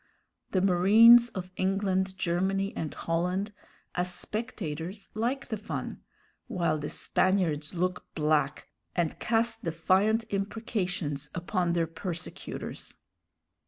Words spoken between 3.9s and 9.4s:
as spectators, like the fun, while the Spaniards look black and